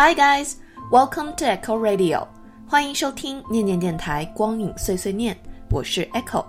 [0.00, 0.54] Hi guys,
[0.92, 2.24] welcome to Echo Radio，
[2.68, 5.36] 欢迎收听念念电台光影碎碎念，
[5.72, 6.44] 我是 Echo。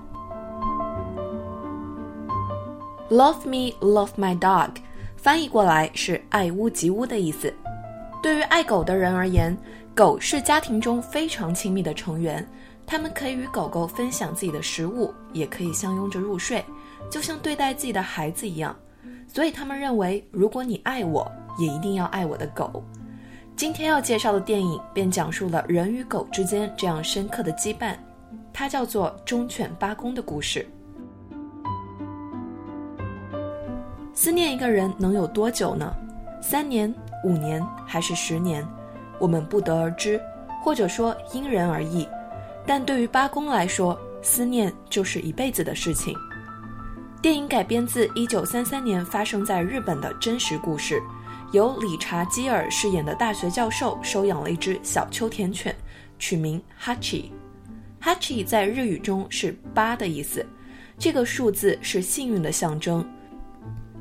[3.09, 4.69] Love me, love my dog，
[5.17, 7.51] 翻译过来是爱屋及乌的意思。
[8.21, 9.57] 对于爱狗的人而言，
[9.95, 12.47] 狗是家庭中非常亲密的成员，
[12.85, 16.63] 他们可以与狗狗分享自己的食物，也可以相拥着入睡，
[17.09, 18.75] 就像对待自己的孩子一样。
[19.27, 21.27] 所以他们认为，如果你爱我，
[21.57, 22.83] 也一定要爱我的狗。
[23.59, 27.93] 今天要介绍的电影便讲述了人与狗之间这样深刻的羁绊，
[28.53, 30.65] 它叫做《忠犬八公的故事》。
[34.13, 35.93] 思念一个人能有多久呢？
[36.41, 36.95] 三年、
[37.25, 38.65] 五年还是十年？
[39.19, 40.21] 我们不得而知，
[40.63, 42.07] 或者说因人而异。
[42.65, 46.15] 但对于八公来说，思念就是一辈子的事情。
[47.21, 51.03] 电影改编自1933年发生在日本的真实故事，
[51.51, 55.75] 由理查基尔饰演的大学教授收养了一只小秋田犬，
[56.19, 57.31] 取名 Hachi。
[58.01, 60.45] Hachi 在日语中是八的意思，
[60.99, 63.03] 这个数字是幸运的象征。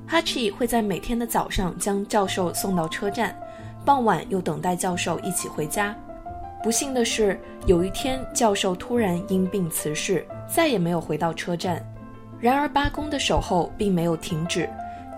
[0.07, 3.35] Hachi 会在每天的早上将教授送到车站，
[3.85, 5.97] 傍晚又等待教授一起回家。
[6.62, 11.83] 不幸的是，有一天教授突然因病辞世，再也没有回到车站。
[12.41, 14.69] 然而，八公的守候并没有停止，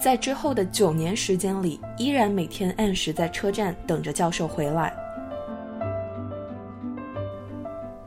[0.00, 4.90] 在之后的九年时间里，依然每天按时在车站等着教授回来。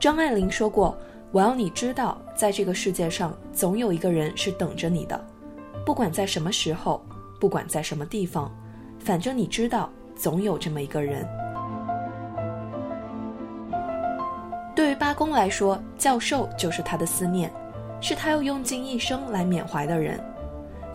[0.00, 0.98] 张爱玲说过
[1.30, 5.24] ：“我要你知道，在这个世界上，总有一个人是等着你的，
[5.86, 7.00] 不管在什么时候，
[7.38, 8.52] 不管在什么地方，
[8.98, 11.24] 反正你知道，总有这么一个人。”
[14.74, 17.48] 对于八公来说，教授就是他的思念。
[18.00, 20.20] 是他要用尽一生来缅怀的人，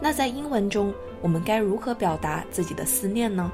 [0.01, 3.51] 那在英文中，我们该如何表达自己的思念呢？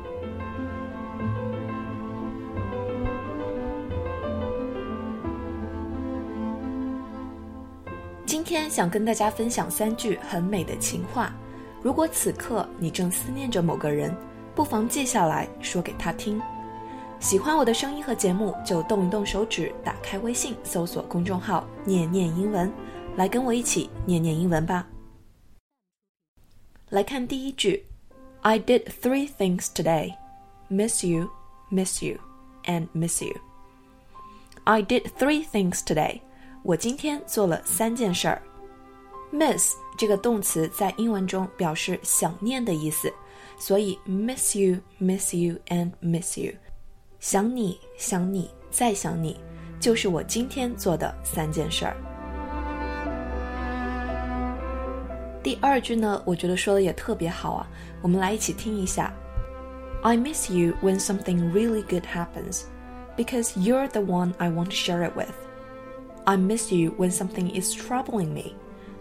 [8.26, 11.34] 今天想跟大家分享三句很美的情话。
[11.82, 14.16] 如果此刻你正思念着某个人，
[14.54, 16.40] 不妨记下来说给他听。
[17.20, 22.72] 喜欢我的声音和节目，就动一动手指，打开微信，搜索公众号“念念英文”。
[23.18, 24.86] 来跟我一起念念英文吧。
[26.89, 27.85] 来看第一句，
[28.41, 30.15] I did three things today:
[30.69, 31.31] miss you,
[31.71, 32.19] miss you,
[32.65, 33.35] and miss you.
[34.65, 36.21] I did three things today.
[36.63, 38.43] 我今天做了三件事儿。
[39.33, 43.13] Miss 这个动词在英文中表示想念的意思，
[43.59, 46.53] 所以 miss you, miss you, and miss you，
[47.21, 49.39] 想你想你再想你，
[49.79, 51.97] 就是我今天做的三件事儿。
[55.45, 57.67] 第二句呢，我觉得说的也特别好啊，
[58.03, 59.13] 我们来一起听一下。
[60.03, 62.63] I miss you when something really good happens,
[63.17, 65.33] because you're the one I want to share it with.
[66.25, 68.55] I miss you when something is troubling me,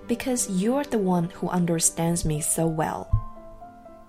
[0.07, 3.07] because you're the one who understands me so well.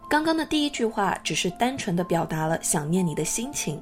[0.08, 3.80] 刚刚的第一句话只是单纯的表达了想念你的心情，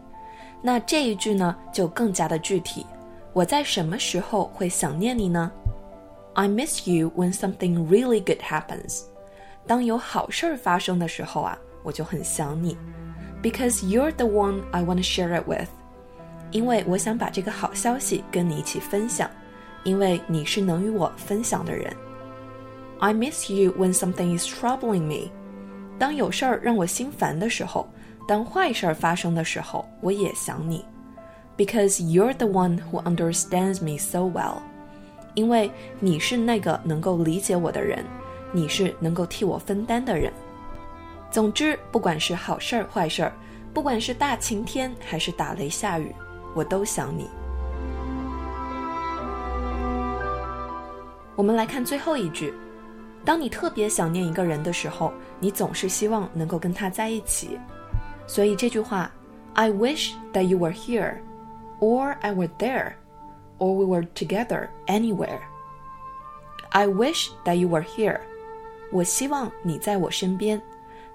[0.60, 2.84] 那这一句呢就更加的具体。
[3.32, 5.50] 我在什么时候会想念你呢
[6.34, 9.03] ？I miss you when something really good happens。
[9.66, 12.76] 当有好事儿发生的时候啊，我就很想你，
[13.43, 15.69] because you're the one I want to share it with。
[16.50, 19.31] 因为我想把这个好消息跟你一起分享，
[19.84, 21.94] 因为你是能与我分享的人。
[23.00, 25.31] I miss you when something is troubling me。
[25.99, 27.87] 当有事儿让我心烦的时候，
[28.26, 30.84] 当坏事儿发生的时候，我也想你，
[31.56, 34.62] because you're the one who understands me so well。
[35.33, 38.05] 因为你是那个能够理解我的人，
[38.51, 40.31] 你是能够替我分担的人。
[41.31, 43.33] 总之，不管是好事儿坏事儿，
[43.73, 46.13] 不管是大晴天还是打雷下雨，
[46.53, 47.27] 我都想你。
[51.36, 52.53] 我们来看最后一句：
[53.25, 57.57] 当你特别想念一个人的时候，你总是希望能够跟他在一起。
[58.27, 59.12] 所以这句话
[59.53, 61.15] ：I wish that you were here,
[61.79, 62.94] or I were there。
[63.59, 65.39] Or we were together anywhere.
[66.69, 68.19] I wish that you were here.
[68.91, 70.61] 我希望你在我身边。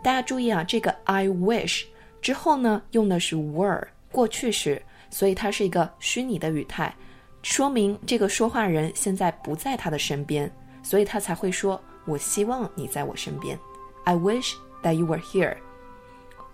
[0.02, 1.84] 大家注意啊，这个 I wish
[2.20, 4.80] 之后呢，用的是 were 过去时，
[5.10, 6.94] 所以它是一个虚拟的语态，
[7.42, 10.50] 说明这个说话人现在不在他的身边，
[10.82, 13.58] 所以他才会说我希望你在我身边。
[14.04, 15.56] I wish that you were here,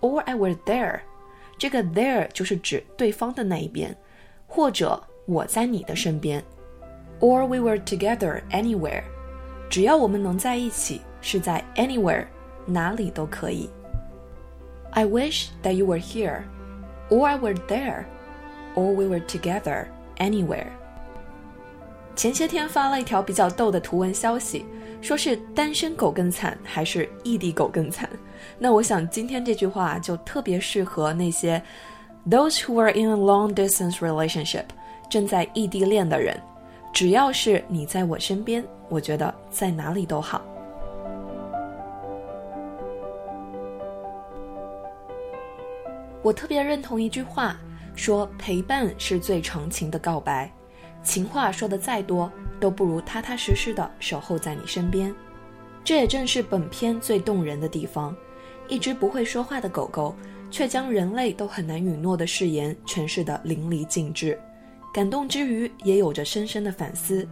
[0.01, 1.01] or I were there.
[1.57, 3.95] 这个 there 就是指对方的那一边，
[4.47, 6.42] 或者我在你的身边，
[7.20, 9.02] or we were together anywhere，
[9.68, 12.26] 只要我们能在一起，是在 anywhere
[12.66, 13.68] 哪里都可以。
[14.90, 16.42] I wish that you were here。
[17.10, 18.04] or I were there,
[18.76, 19.86] or we were together
[20.18, 20.68] anywhere。
[22.14, 24.64] 前些天发了一条比较逗的图文消息，
[25.00, 28.08] 说是单身狗更惨还是异地狗更惨？
[28.58, 31.60] 那我想今天这句话就特别适合那些
[32.28, 34.66] those who are in a long distance relationship
[35.09, 36.39] 正在异地恋的人。
[36.93, 40.41] 只要是你在我身边，我觉得在哪里都好。
[46.21, 47.57] 我特别认同一句话，
[47.95, 50.51] 说陪伴是最长情的告白。
[51.03, 55.13] 情话说的再多，都不如踏踏实实的守候在你身边。
[55.83, 58.15] 这也正是本片最动人的地方。
[58.67, 60.15] 一只不会说话的狗狗，
[60.49, 64.39] 却将人类都很难允诺的誓言诠释得淋漓尽致。
[64.95, 67.27] 感动之余，也有着深深的反思。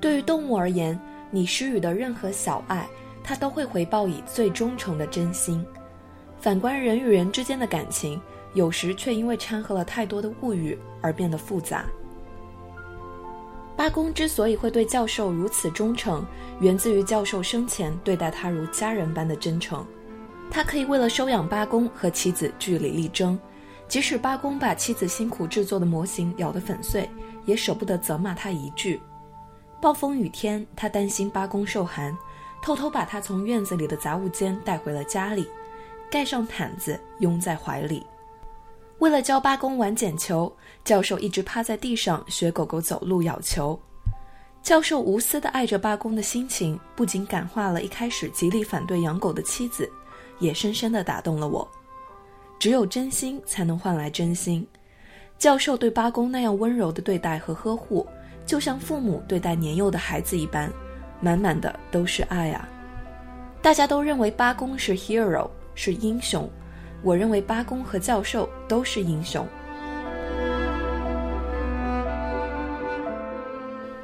[0.00, 0.98] 对于动物而言，
[1.30, 2.88] 你施予的任何小爱，
[3.22, 5.62] 它都会回报以最忠诚的真心。
[6.40, 8.18] 反观人与人之间的感情，
[8.54, 11.84] 有时却因为掺和了太多的物欲而变得复杂。
[13.76, 16.24] 八公之所以会对教授如此忠诚，
[16.58, 19.86] 源自于教授生前对待他如家人般的真诚。
[20.50, 23.38] 他可以为了收养八公和妻子据理力争，
[23.88, 27.08] 即使八公把妻子辛苦制作的模型咬得粉碎，
[27.46, 29.00] 也舍不得责骂他一句。
[29.80, 32.16] 暴风雨天，他担心八公受寒，
[32.60, 35.48] 偷偷把他从院子里的杂物间带回了家里，
[36.10, 38.04] 盖上毯子，拥在怀里。
[38.98, 40.52] 为了教八公玩捡球，
[40.84, 43.80] 教授一直趴在地上学狗狗走路、咬球。
[44.60, 49.90] 教授无私的爱着八公的心情，不仅感化了一开始极力反对养狗的妻子，
[50.40, 51.66] 也深深的打动了我。
[52.58, 54.66] 只有真心才能换来真心。
[55.38, 58.04] 教授对八公那样温柔的对待和呵护，
[58.44, 60.72] 就像父母对待年幼的孩子一般，
[61.20, 62.68] 满满的都是爱啊！
[63.62, 66.50] 大家都认为八公是 hero，是英雄。
[67.04, 69.46] 我认为八公和教授都是英雄。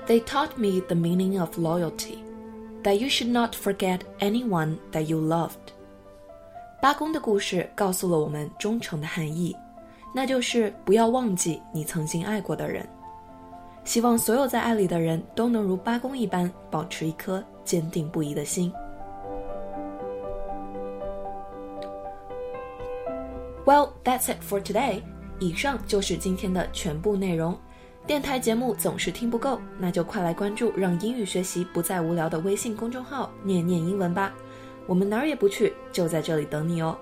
[0.07, 2.19] They taught me the meaning of loyalty,
[2.85, 5.74] that you should not forget anyone that you loved.
[6.85, 9.57] 八公的故事告诉了我们忠诚的含义，
[10.15, 12.87] 那就是不要忘记你曾经爱过的人。
[13.85, 18.71] 希望所有在爱里的人都能如八公一般，保持一颗坚定不移的心。
[23.65, 25.01] Well, that's it for today.
[25.39, 27.59] 以上就是今天的全部内容。
[28.07, 34.35] 电台节目总是听不够，那就快来关注让英语学习不再无聊的微信公众号“念念英文”吧。
[34.88, 36.98] 我们哪儿也不去，就在这里等你哦。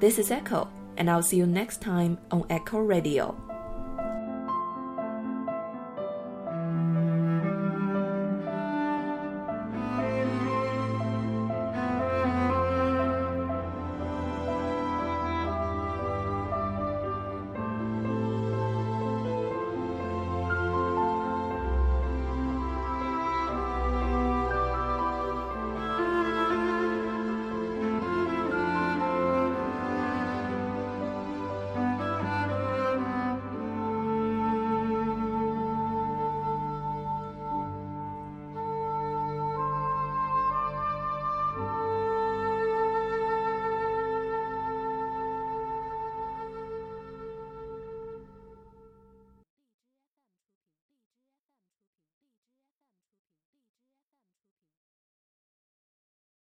[0.00, 0.66] This is Echo,
[0.96, 3.34] and I'll see you next time on Echo Radio.